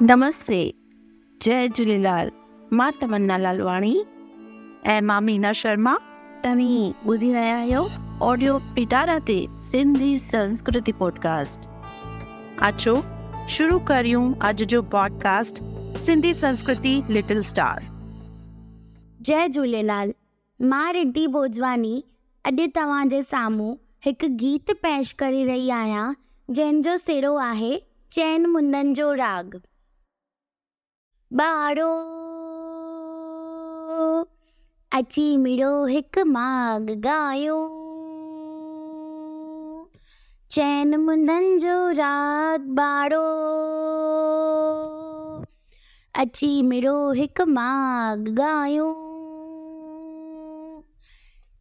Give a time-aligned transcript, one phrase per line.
[0.00, 0.70] نمستے
[1.40, 1.96] جی جی
[3.00, 3.94] تمنا لالوی
[5.52, 5.94] شرما
[6.42, 7.72] تمی رہ
[8.74, 9.18] پٹارا
[19.20, 19.66] جی جی
[20.92, 22.00] رندی بوجوانی
[22.44, 23.60] اج تع سام
[24.04, 26.12] ایک گیت پیش کری رہی آیا
[26.48, 27.76] جنوب سڑھو ہے
[28.10, 29.56] چین مندن جو راگ
[34.92, 37.32] اچی میرو ایک ماغ گا
[40.48, 41.64] چین مند
[42.76, 43.10] بار
[46.14, 48.66] اچی میرو ایک ماگ گا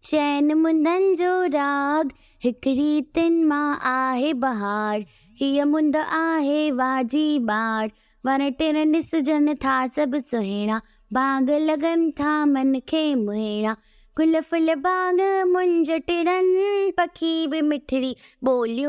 [0.00, 2.04] چین مندن جو راگ
[2.42, 4.98] ایک ریتین میں بہار
[5.40, 5.96] ہر مند
[6.40, 7.50] ہے واجب
[8.26, 8.40] بر
[8.84, 9.84] نسجن تھا
[17.62, 18.86] مٹری بولی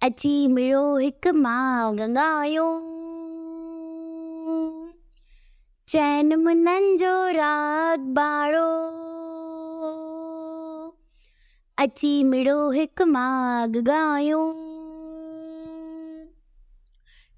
[0.00, 0.94] اچی مڑو
[12.72, 14.00] ایک ماغ گا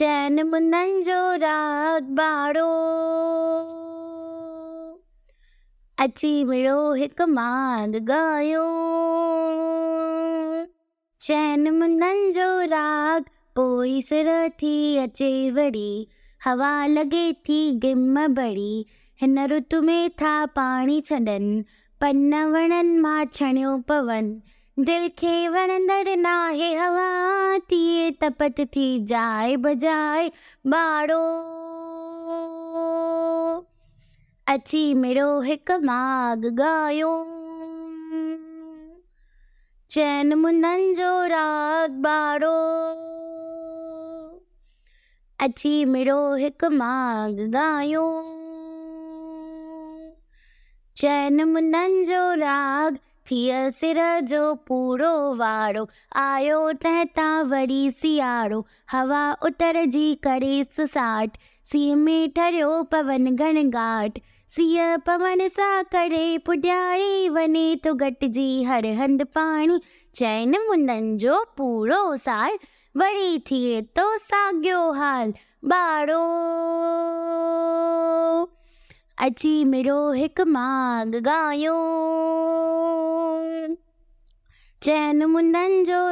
[0.00, 0.28] ہا
[16.88, 17.32] لگے
[19.82, 24.24] میں تھا پانی چڑھ چڑھ پل
[28.10, 28.60] تپت
[29.06, 30.28] جائے بجائے
[30.64, 31.08] بار
[34.46, 36.90] اچھی مرو ایک ماگ گا
[39.88, 41.00] چین منگ
[42.00, 42.58] بارو
[45.38, 47.82] اچھی میرو ایک ماگ گا
[50.94, 52.10] چین منگ
[53.80, 55.00] سر جو پور
[55.38, 55.74] وار
[56.14, 56.38] آ
[58.00, 58.60] سیارو
[58.92, 62.54] ہا اتر جی کریس ساٹھ سی میں ٹر
[62.90, 64.18] پون گن گاٹ۔
[64.56, 67.28] سی پون سا کری پڑے
[68.34, 69.78] گی ہر ہند پانی۔
[70.12, 71.16] چین مندن
[71.56, 75.30] پورا سارے تو ساگوال
[84.84, 85.98] چین منڈن جو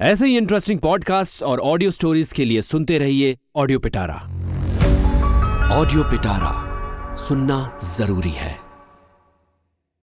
[0.00, 3.34] ایسے ہی انٹرسٹنگ پوڈ کاسٹ اور آڈیو سٹوریز کے لیے سنتے رہیے
[3.64, 4.18] آڈیو پٹارا
[5.78, 6.52] آڈیو پٹارا
[7.28, 7.62] سننا
[7.96, 8.54] ضروری ہے۔